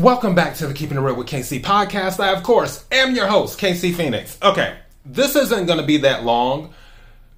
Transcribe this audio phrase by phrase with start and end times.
[0.00, 2.20] Welcome back to the Keeping It Real with KC podcast.
[2.20, 4.36] I, of course, am your host, KC Phoenix.
[4.42, 4.76] Okay,
[5.06, 6.74] this isn't going to be that long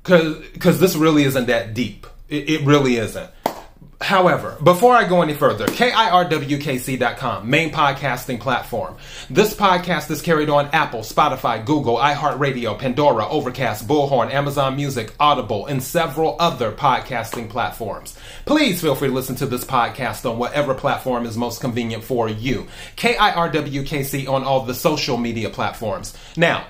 [0.02, 2.04] because cause this really isn't that deep.
[2.28, 3.30] It, it really isn't.
[4.00, 8.96] However, before I go any further, KIRWKC.com, main podcasting platform.
[9.28, 15.66] This podcast is carried on Apple, Spotify, Google, iHeartRadio, Pandora, Overcast, Bullhorn, Amazon Music, Audible,
[15.66, 18.16] and several other podcasting platforms.
[18.44, 22.28] Please feel free to listen to this podcast on whatever platform is most convenient for
[22.28, 22.68] you.
[22.96, 26.16] KIRWKC on all the social media platforms.
[26.36, 26.66] Now,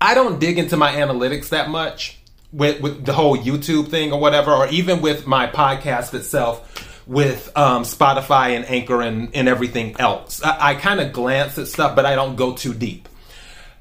[0.00, 2.18] I don't dig into my analytics that much
[2.52, 6.68] with, with the whole YouTube thing or whatever, or even with my podcast itself
[7.06, 10.42] with um, Spotify and Anchor and, and everything else.
[10.42, 13.08] I, I kind of glance at stuff, but I don't go too deep.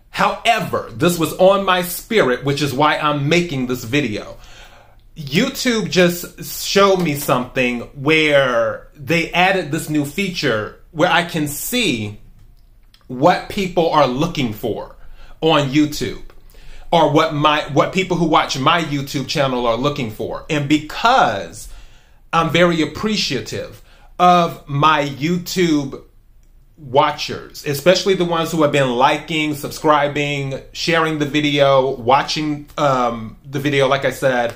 [0.09, 4.38] However, this was on my spirit, which is why I'm making this video.
[5.16, 12.19] YouTube just showed me something where they added this new feature where I can see
[13.08, 14.95] what people are looking for
[15.42, 16.23] on YouTube
[16.92, 20.45] or what my what people who watch my YouTube channel are looking for.
[20.50, 21.70] And because
[22.33, 23.81] I'm very appreciative
[24.20, 26.03] of my YouTube
[26.78, 33.59] watchers, especially the ones who have been liking, subscribing, sharing the video, watching um, the
[33.59, 34.55] video, like I said,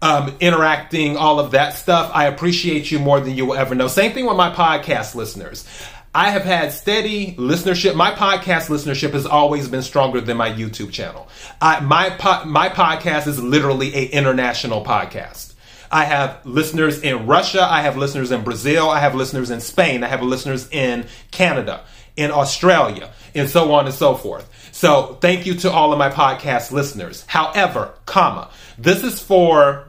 [0.00, 2.10] um, interacting, all of that stuff.
[2.14, 3.88] I appreciate you more than you will ever know.
[3.88, 5.66] Same thing with my podcast listeners.
[6.14, 7.94] I have had steady listenership.
[7.94, 11.28] My podcast listenership has always been stronger than my YouTube channel.
[11.60, 15.54] I, my po- my podcast is literally a international podcast.
[15.90, 17.62] I have listeners in Russia.
[17.62, 18.88] I have listeners in Brazil.
[18.90, 20.02] I have listeners in Spain.
[20.02, 21.84] I have listeners in Canada,
[22.16, 24.48] in Australia, and so on and so forth.
[24.72, 27.24] So thank you to all of my podcast listeners.
[27.26, 29.88] However, comma, this is for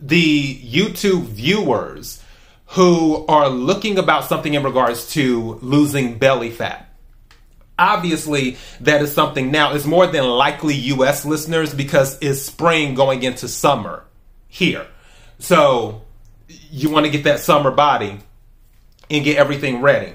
[0.00, 2.22] the YouTube viewers
[2.68, 6.84] who are looking about something in regards to losing belly fat.
[7.78, 9.74] Obviously, that is something now.
[9.74, 14.04] It's more than likely US listeners because it's spring going into summer
[14.48, 14.86] here.
[15.38, 16.02] So
[16.70, 18.18] you want to get that summer body
[19.10, 20.12] and get everything ready.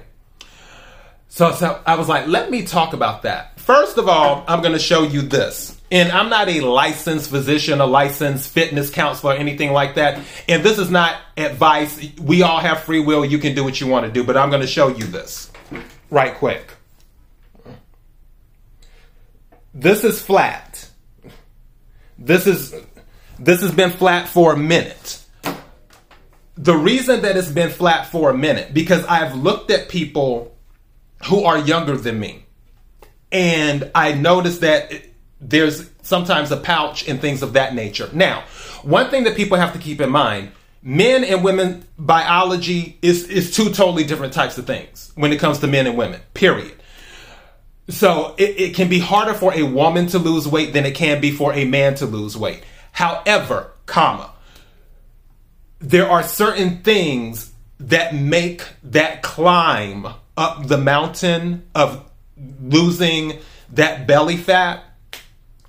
[1.30, 3.60] So, so I was like, let me talk about that.
[3.60, 5.73] First of all, I'm going to show you this.
[5.94, 10.20] And I'm not a licensed physician, a licensed fitness counselor, anything like that.
[10.50, 12.04] And this is not advice.
[12.20, 13.24] We all have free will.
[13.24, 14.24] You can do what you want to do.
[14.24, 15.52] But I'm going to show you this
[16.10, 16.74] right quick.
[19.76, 20.90] This is flat.
[22.18, 22.74] This is
[23.38, 25.24] this has been flat for a minute.
[26.56, 30.58] The reason that it's been flat for a minute because I've looked at people
[31.26, 32.48] who are younger than me.
[33.32, 34.92] And I noticed that
[35.50, 38.10] there's sometimes a pouch and things of that nature.
[38.14, 38.44] Now,
[38.84, 43.56] one thing that people have to keep in mind men and women biology is, is
[43.56, 46.74] two totally different types of things when it comes to men and women, period.
[47.90, 51.22] So it, it can be harder for a woman to lose weight than it can
[51.22, 52.64] be for a man to lose weight.
[52.92, 54.32] However, comma,
[55.80, 62.10] there are certain things that make that climb up the mountain of
[62.62, 63.40] losing
[63.72, 64.84] that belly fat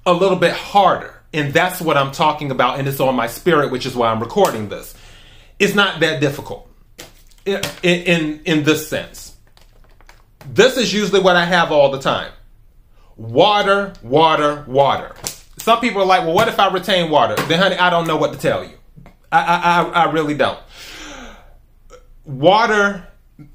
[0.07, 1.21] a little bit harder.
[1.33, 4.21] And that's what I'm talking about, and it's on my spirit, which is why I'm
[4.21, 4.95] recording this.
[5.59, 6.69] It's not that difficult
[7.45, 9.37] in, in, in this sense.
[10.49, 12.31] This is usually what I have all the time
[13.17, 15.15] water, water, water.
[15.59, 17.37] Some people are like, well, what if I retain water?
[17.47, 18.77] Then, honey, I don't know what to tell you.
[19.31, 20.59] I, I, I really don't.
[22.25, 23.07] Water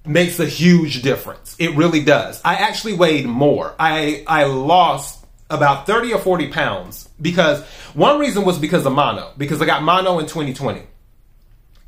[0.05, 1.55] makes a huge difference.
[1.59, 2.41] It really does.
[2.43, 3.75] I actually weighed more.
[3.79, 5.18] I, I lost
[5.49, 9.83] about 30 or 40 pounds because one reason was because of mono, because I got
[9.83, 10.83] mono in 2020.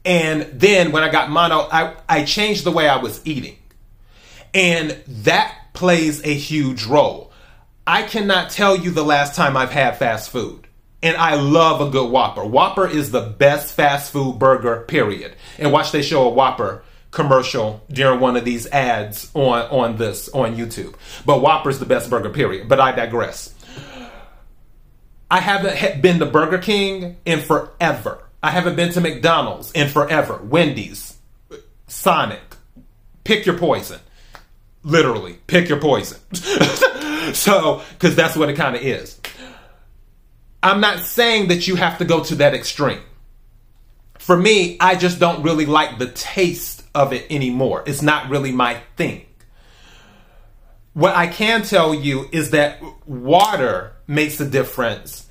[0.03, 3.57] And then when I got mono, I, I changed the way I was eating.
[4.53, 7.31] And that plays a huge role.
[7.85, 10.67] I cannot tell you the last time I've had fast food.
[11.03, 12.45] And I love a good Whopper.
[12.45, 15.35] Whopper is the best fast food burger, period.
[15.57, 20.29] And watch they show a Whopper commercial during one of these ads on on this
[20.29, 20.95] on YouTube.
[21.25, 22.67] But Whopper's the best burger, period.
[22.67, 23.53] But I digress.
[25.29, 28.23] I haven't been to Burger King in forever.
[28.43, 30.37] I haven't been to McDonald's in forever.
[30.37, 31.17] Wendy's,
[31.87, 32.41] Sonic.
[33.23, 33.99] Pick your poison.
[34.83, 36.19] Literally, pick your poison.
[37.33, 39.19] so, because that's what it kind of is.
[40.63, 43.01] I'm not saying that you have to go to that extreme.
[44.19, 47.83] For me, I just don't really like the taste of it anymore.
[47.85, 49.25] It's not really my thing.
[50.93, 55.27] What I can tell you is that water makes a difference.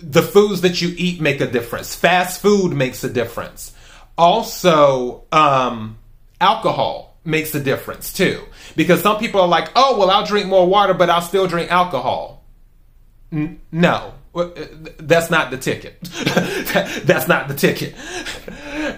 [0.00, 1.94] The foods that you eat make a difference.
[1.94, 3.74] Fast food makes a difference.
[4.16, 5.98] Also, um,
[6.40, 8.42] alcohol makes a difference too.
[8.76, 11.72] Because some people are like, oh, well, I'll drink more water, but I'll still drink
[11.72, 12.44] alcohol.
[13.32, 14.50] N- no, uh,
[14.98, 16.00] that's not the ticket.
[17.04, 17.94] that's not the ticket.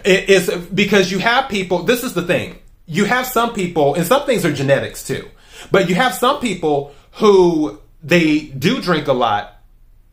[0.05, 2.59] It's because you have people, this is the thing.
[2.87, 5.29] You have some people, and some things are genetics too,
[5.71, 9.61] but you have some people who they do drink a lot,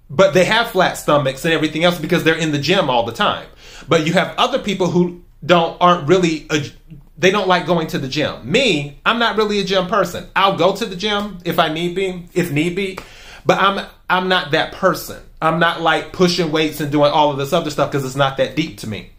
[0.10, 3.12] but they have flat stomachs and everything else because they're in the gym all the
[3.12, 3.48] time.
[3.88, 6.66] But you have other people who don't aren't really a,
[7.18, 8.50] they don't like going to the gym.
[8.50, 10.28] Me, I'm not really a gym person.
[10.36, 12.98] I'll go to the gym if I need be, if need be,
[13.46, 15.22] but I'm I'm not that person.
[15.42, 18.38] I'm not like pushing weights and doing all of this other stuff because it's not
[18.38, 19.12] that deep to me.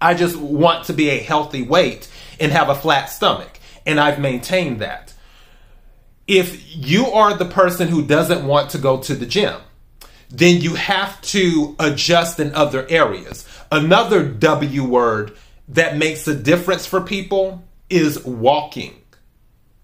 [0.00, 2.08] I just want to be a healthy weight
[2.38, 5.14] and have a flat stomach, and I've maintained that.
[6.26, 9.60] If you are the person who doesn't want to go to the gym,
[10.28, 13.46] then you have to adjust in other areas.
[13.70, 15.36] Another W word
[15.68, 18.94] that makes a difference for people is walking.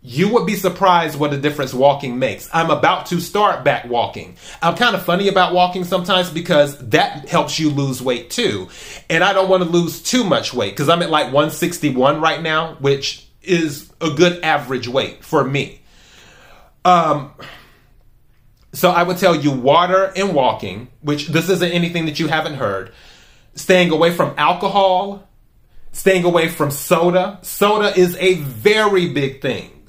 [0.04, 2.50] You would be surprised what a difference walking makes.
[2.52, 4.36] I'm about to start back walking.
[4.60, 8.68] I'm kind of funny about walking sometimes because that helps you lose weight too.
[9.08, 12.42] And I don't want to lose too much weight because I'm at like 161 right
[12.42, 15.82] now, which is a good average weight for me.
[16.84, 17.32] Um,
[18.72, 22.54] so I would tell you water and walking, which this isn't anything that you haven't
[22.54, 22.92] heard.
[23.54, 25.28] Staying away from alcohol,
[25.92, 27.38] staying away from soda.
[27.42, 29.81] Soda is a very big thing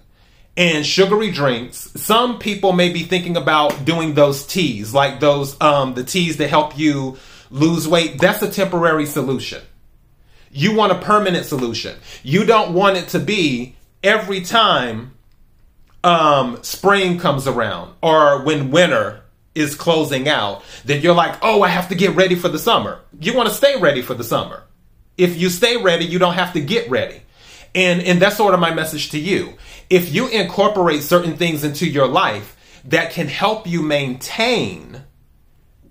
[0.56, 1.92] and sugary drinks.
[1.96, 6.50] Some people may be thinking about doing those teas, like those um, the teas that
[6.50, 7.18] help you
[7.50, 8.20] lose weight.
[8.20, 9.62] That's a temporary solution.
[10.52, 11.98] You want a permanent solution.
[12.22, 15.14] You don't want it to be every time
[16.04, 19.22] um, spring comes around or when winter
[19.56, 23.00] is closing out that you're like, oh, I have to get ready for the summer.
[23.20, 24.64] You want to stay ready for the summer.
[25.18, 27.22] If you stay ready, you don't have to get ready.
[27.76, 29.56] And and that's sort of my message to you
[29.90, 35.04] if you incorporate certain things into your life that can help you maintain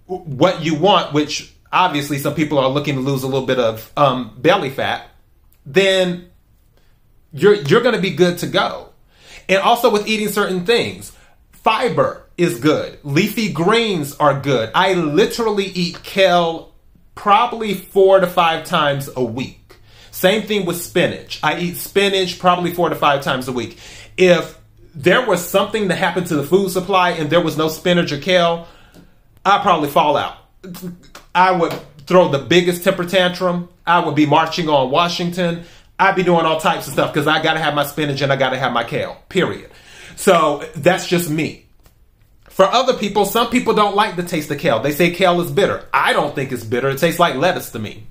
[0.06, 3.90] what you want, which obviously some people are looking to lose a little bit of
[3.96, 5.08] um, belly fat,
[5.64, 6.30] then
[7.32, 8.88] you're you're going to be good to go.
[9.48, 11.16] And also with eating certain things,
[11.52, 12.98] fiber is good.
[13.04, 14.70] Leafy greens are good.
[14.74, 16.74] I literally eat kale
[17.14, 19.61] probably four to five times a week.
[20.12, 21.40] Same thing with spinach.
[21.42, 23.78] I eat spinach probably four to five times a week.
[24.18, 24.58] If
[24.94, 28.18] there was something that happened to the food supply and there was no spinach or
[28.18, 28.68] kale,
[29.44, 30.36] I'd probably fall out.
[31.34, 31.72] I would
[32.06, 33.70] throw the biggest temper tantrum.
[33.86, 35.64] I would be marching on Washington.
[35.98, 38.30] I'd be doing all types of stuff because I got to have my spinach and
[38.30, 39.70] I got to have my kale, period.
[40.16, 41.64] So that's just me.
[42.50, 44.80] For other people, some people don't like the taste of kale.
[44.80, 45.88] They say kale is bitter.
[45.90, 46.90] I don't think it's bitter.
[46.90, 48.08] It tastes like lettuce to me.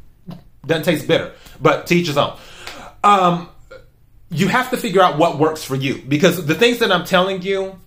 [0.66, 2.38] Doesn't taste bitter, but teach his own.
[3.04, 3.50] Um,
[4.30, 7.42] you have to figure out what works for you because the things that I'm telling
[7.42, 7.80] you,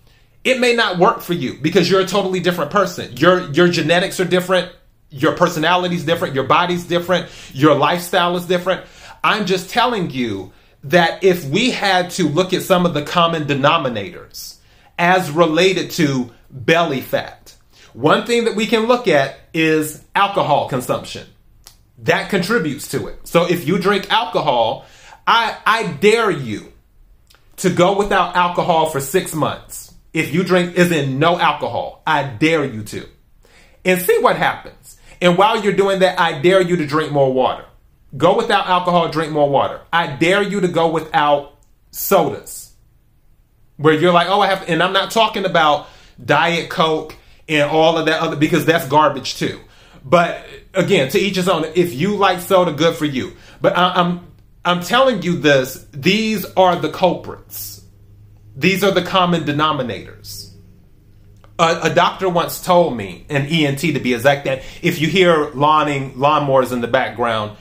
[0.43, 3.15] it may not work for you because you're a totally different person.
[3.17, 4.71] Your your genetics are different,
[5.09, 8.85] your personality is different, your body's different, your lifestyle is different.
[9.23, 13.45] I'm just telling you that if we had to look at some of the common
[13.45, 14.57] denominators
[14.99, 17.55] as related to belly fat,
[17.93, 21.25] one thing that we can look at is alcohol consumption
[21.99, 23.27] that contributes to it.
[23.27, 24.85] So if you drink alcohol,
[25.25, 26.71] I, I dare you
[27.57, 29.93] to go without alcohol for six months.
[30.13, 33.07] If you drink is in no alcohol, I dare you to.
[33.83, 34.97] And see what happens.
[35.21, 37.65] And while you're doing that, I dare you to drink more water.
[38.15, 39.81] Go without alcohol, drink more water.
[39.91, 41.57] I dare you to go without
[41.91, 42.73] sodas.
[43.77, 45.87] Where you're like, oh, I have, and I'm not talking about
[46.23, 47.15] Diet Coke
[47.49, 49.59] and all of that other, because that's garbage too.
[50.05, 50.45] But
[50.75, 51.65] again, to each his own.
[51.75, 53.33] If you like soda, good for you.
[53.59, 54.27] But I, I'm
[54.63, 55.85] I'm telling you this.
[55.91, 57.83] These are the culprits.
[58.55, 60.51] These are the common denominators.
[61.57, 65.51] A, a, doctor once told me, an ENT to be exact, that if you hear
[65.51, 67.57] lawning, lawnmowers in the background,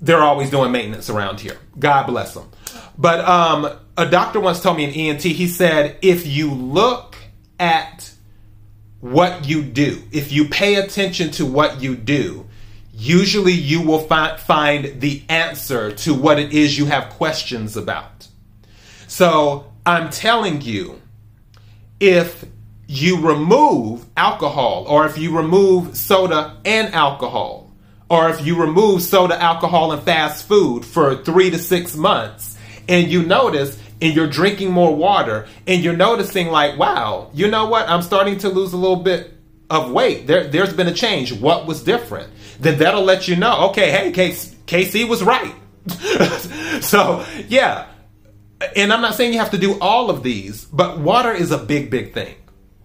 [0.00, 1.58] they're always doing maintenance around here.
[1.78, 2.48] God bless them.
[2.96, 7.16] But um, a doctor once told me, an ENT, he said, if you look
[7.58, 8.09] at
[9.00, 12.46] what you do, if you pay attention to what you do,
[12.92, 18.28] usually you will fi- find the answer to what it is you have questions about.
[19.06, 21.00] So I'm telling you,
[21.98, 22.44] if
[22.86, 27.70] you remove alcohol, or if you remove soda and alcohol,
[28.08, 33.10] or if you remove soda, alcohol, and fast food for three to six months, and
[33.10, 37.88] you notice and you're drinking more water and you're noticing like wow you know what
[37.88, 39.34] i'm starting to lose a little bit
[39.68, 43.68] of weight there, there's been a change what was different then that'll let you know
[43.68, 45.54] okay hey kc was right
[46.82, 47.86] so yeah
[48.76, 51.58] and I'm not saying you have to do all of these, but water is a
[51.58, 52.34] big, big thing.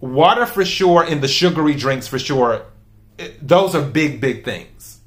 [0.00, 2.62] Water for sure, and the sugary drinks for sure.
[3.40, 5.00] Those are big, big things.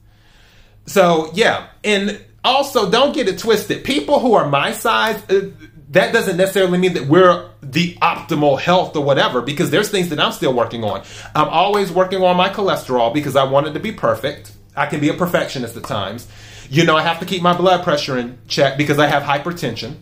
[0.86, 3.84] So yeah, and also don't get it twisted.
[3.84, 5.52] People who are my size, uh,
[5.90, 10.20] that doesn't necessarily mean that we're the optimal health or whatever, because there's things that
[10.20, 11.04] I'm still working on.
[11.36, 14.52] I'm always working on my cholesterol because I want it to be perfect.
[14.76, 16.28] I can be a perfectionist at times.
[16.70, 19.96] You know, I have to keep my blood pressure in check because I have hypertension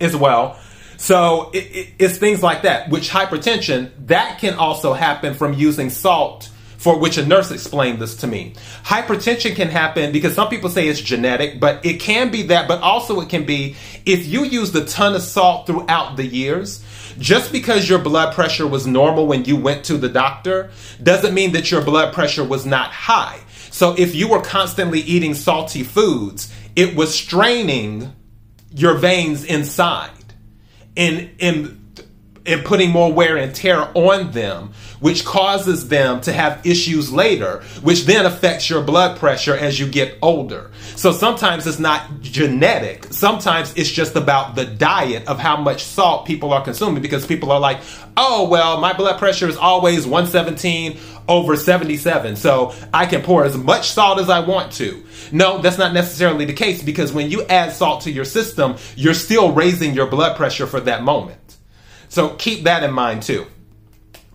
[0.00, 0.58] as well.
[0.96, 5.90] So it, it, it's things like that, which hypertension, that can also happen from using
[5.90, 8.54] salt for which a nurse explained this to me.
[8.84, 12.80] Hypertension can happen because some people say it's genetic, but it can be that, but
[12.82, 16.84] also it can be if you used a ton of salt throughout the years,
[17.18, 20.70] just because your blood pressure was normal when you went to the doctor
[21.02, 23.40] doesn't mean that your blood pressure was not high.
[23.70, 28.12] So if you were constantly eating salty foods, it was straining
[28.70, 30.10] your veins inside
[30.96, 31.82] and, and,
[32.46, 37.62] and putting more wear and tear on them, which causes them to have issues later,
[37.82, 40.70] which then affects your blood pressure as you get older.
[40.96, 43.06] So sometimes it's not genetic.
[43.12, 47.52] Sometimes it's just about the diet of how much salt people are consuming because people
[47.52, 47.80] are like,
[48.16, 50.98] oh, well, my blood pressure is always 117
[51.28, 52.36] over 77.
[52.36, 55.04] So I can pour as much salt as I want to.
[55.32, 59.14] No, that's not necessarily the case because when you add salt to your system, you're
[59.14, 61.55] still raising your blood pressure for that moment.
[62.08, 63.46] So keep that in mind too.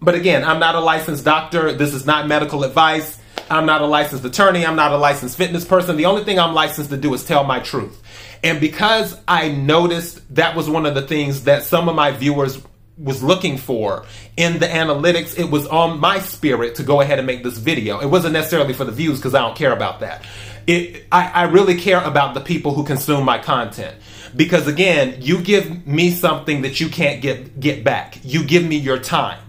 [0.01, 1.73] But again, I'm not a licensed doctor.
[1.73, 3.19] This is not medical advice.
[3.49, 4.65] I'm not a licensed attorney.
[4.65, 5.97] I'm not a licensed fitness person.
[5.97, 8.01] The only thing I'm licensed to do is tell my truth.
[8.43, 12.61] And because I noticed that was one of the things that some of my viewers
[12.97, 14.05] was looking for
[14.37, 15.37] in the analytics.
[15.37, 17.99] It was on my spirit to go ahead and make this video.
[17.99, 20.25] It wasn't necessarily for the views because I don't care about that.
[20.67, 23.95] It, I, I really care about the people who consume my content
[24.35, 28.19] because again, you give me something that you can't get get back.
[28.23, 29.39] You give me your time,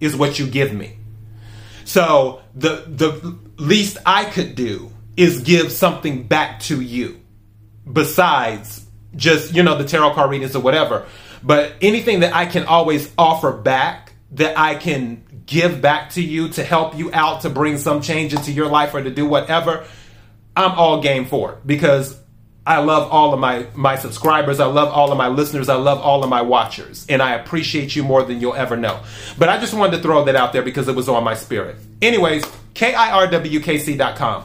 [0.00, 0.98] is what you give me.
[1.84, 7.20] So the the least I could do is give something back to you,
[7.90, 11.06] besides just you know the tarot card readings or whatever.
[11.42, 16.50] But anything that I can always offer back, that I can give back to you
[16.50, 19.86] to help you out, to bring some change into your life or to do whatever,
[20.56, 22.18] I'm all game for it because
[22.68, 24.60] I love all of my, my subscribers.
[24.60, 25.70] I love all of my listeners.
[25.70, 27.06] I love all of my watchers.
[27.08, 29.00] And I appreciate you more than you'll ever know.
[29.38, 31.76] But I just wanted to throw that out there because it was on my spirit.
[32.02, 32.44] Anyways,
[32.74, 34.44] KIRWKC.com